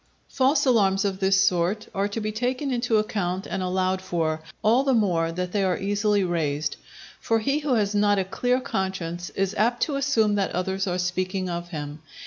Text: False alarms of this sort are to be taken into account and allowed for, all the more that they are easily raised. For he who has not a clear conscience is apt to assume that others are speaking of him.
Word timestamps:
False 0.29 0.65
alarms 0.65 1.05
of 1.05 1.19
this 1.19 1.39
sort 1.39 1.87
are 1.93 2.07
to 2.07 2.19
be 2.19 2.31
taken 2.31 2.71
into 2.73 2.97
account 2.97 3.45
and 3.45 3.61
allowed 3.61 4.01
for, 4.01 4.41
all 4.63 4.81
the 4.83 4.95
more 4.95 5.31
that 5.31 5.51
they 5.51 5.63
are 5.63 5.77
easily 5.77 6.23
raised. 6.23 6.75
For 7.19 7.37
he 7.37 7.59
who 7.59 7.75
has 7.75 7.93
not 7.93 8.17
a 8.17 8.23
clear 8.25 8.59
conscience 8.59 9.29
is 9.35 9.53
apt 9.59 9.83
to 9.83 9.97
assume 9.97 10.33
that 10.33 10.53
others 10.55 10.87
are 10.87 10.97
speaking 10.97 11.51
of 11.51 11.67
him. 11.67 11.99